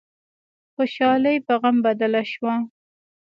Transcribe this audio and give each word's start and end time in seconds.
خوشحالي 0.73 1.35
په 1.45 1.53
غم 1.61 1.77
بدله 1.85 2.21
شوه. 2.31 2.55